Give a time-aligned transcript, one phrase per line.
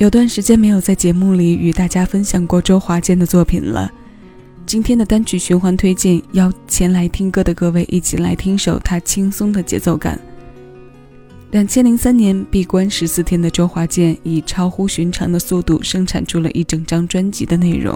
[0.00, 3.92] 有段时间没有在节目里与大家分享过周华健的作品了。
[4.64, 10.18] 今天的单曲循环推荐，邀前来听歌的各位一起来听首他轻松的节奏感。
[11.50, 17.94] 两千零三年闭关十四天的周华健，以超乎寻常的速度生产出了一整张专辑的内容。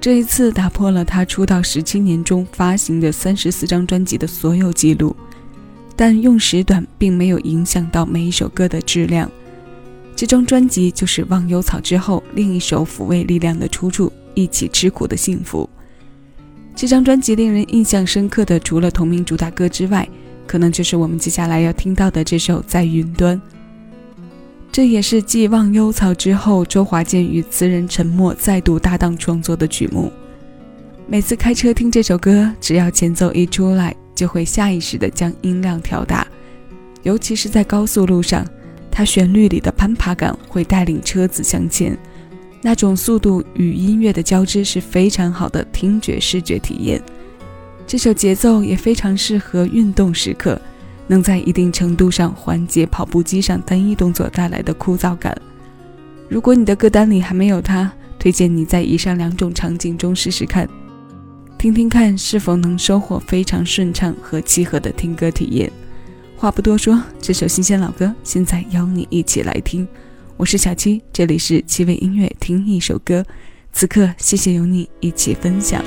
[0.00, 5.14] 这一次打破了他出道十七年中发行的三十四张专辑的所有记录，
[5.94, 9.30] 但用时短并没有影响到每一首歌的质量。
[10.16, 15.68] 这张专辑就是《忘忧草》之后另一首抚慰力量的出处，《一起吃苦的幸福》。
[16.74, 20.08] 这张专辑令人印象深刻的，除了同名主打歌之外，
[20.46, 23.36] 可能就是我们接下来要听到的这首《在云端》。
[24.72, 30.10] 这也是继《忘忧草》之后，周华健与词人陈默再度搭档创作的曲目。
[31.06, 36.26] 每次开车听这首歌，只要前奏一出来，就会下意识地将音量调大，
[37.02, 38.46] 尤其是在高速路上。
[38.96, 41.94] 它旋律里的攀爬感会带领车子向前，
[42.62, 46.98] 那种速度与音乐的交织是非常好的听觉视觉体验。
[47.86, 50.58] 这首节奏也非常适合运动时刻，
[51.08, 55.36] 能在一定程度上缓解跑步机上单一动作带来的枯燥感。
[56.26, 60.66] 如果你的歌单里还没有它，推荐你在以上两种场景中试试看，
[61.58, 65.70] 听听看是否能收获非常顺畅和契合的听歌体验。
[66.38, 69.88] 话不多说，这首新鲜老歌现在邀你一起来听。
[70.36, 73.24] 我是小七，这里是七味音乐，听一首歌。
[73.72, 75.82] 此刻，谢谢有你一起分享。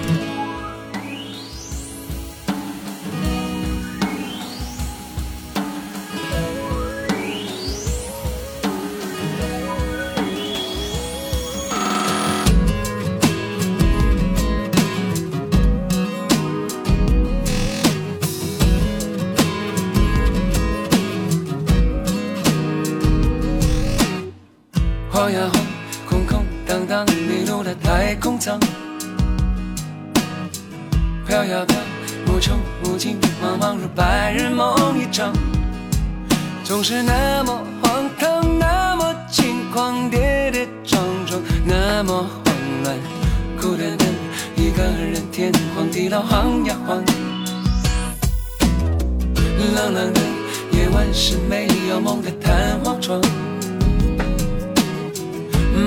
[25.20, 25.62] 晃呀晃，
[26.08, 28.58] 空空荡荡，迷路的太空舱。
[31.28, 31.78] 飘呀飘，
[32.28, 35.34] 无穷无尽，茫茫如白日梦一场。
[36.64, 42.56] 总是那么荒唐，那么轻狂，跌跌撞撞，那么慌
[42.86, 42.96] 乱，
[43.60, 44.08] 孤单单
[44.56, 47.04] 一个人，天荒地老，晃呀晃。
[49.76, 50.22] 冷冷的
[50.72, 53.22] 夜晚是没有梦的弹簧床。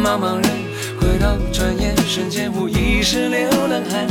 [0.02, 0.50] 茫茫人
[1.00, 4.04] 回头，转眼瞬间无疑是流浪汉。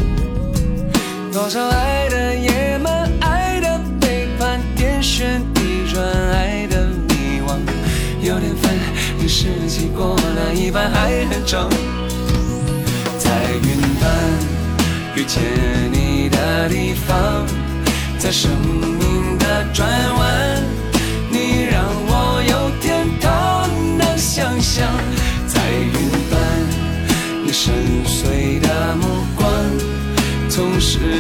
[1.34, 6.02] 多少爱的野蛮，爱的背叛，天旋地转，
[6.32, 7.58] 爱的迷惘。
[8.22, 8.74] 有点烦，
[9.20, 11.70] 一世纪过了一半还很长。
[13.20, 14.10] 在云端
[15.18, 15.42] 遇见
[15.92, 17.46] 你的地方，
[18.18, 18.50] 在生
[18.98, 20.41] 命的转弯，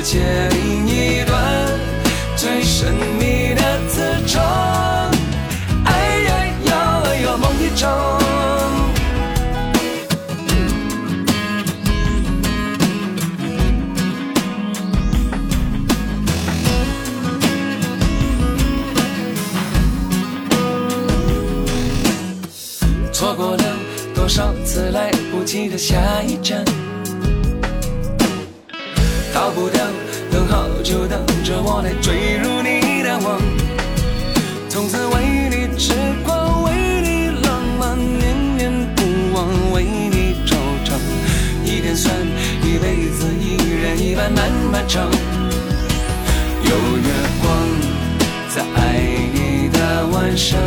[0.03, 1.39] 世界另一端，
[2.35, 4.41] 最神秘的磁场。
[5.85, 8.19] 哎呀呀，有梦一场。
[23.13, 23.63] 错过了
[24.15, 25.11] 多少次来。
[25.31, 26.63] 不及的下一站，
[29.41, 29.83] 逃不掉，
[30.29, 33.41] 等好就等着我来坠入你的网。
[34.69, 36.71] 从此为你痴狂，为
[37.01, 39.01] 你浪漫，念念不
[39.33, 40.53] 忘，为你惆
[40.85, 40.93] 怅。
[41.65, 42.15] 一天算
[42.61, 45.09] 一辈子，一人一半，漫漫长。
[46.61, 47.09] 有月
[47.41, 47.51] 光，
[48.47, 49.01] 在爱
[49.33, 50.59] 你的晚上，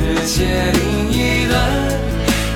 [0.00, 1.60] 世界另一端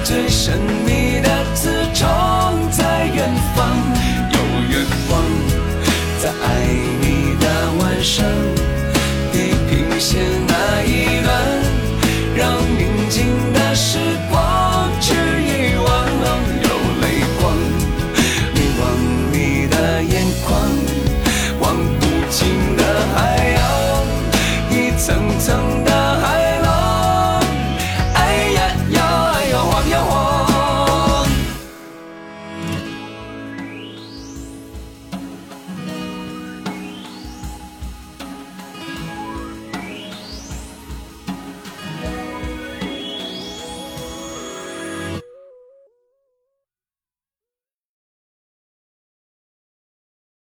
[0.03, 3.69] 最神秘的磁场在远方
[4.33, 4.39] 有
[4.71, 5.23] 月光
[6.19, 6.67] 在爱
[7.01, 7.47] 你的
[7.81, 8.34] 晚上。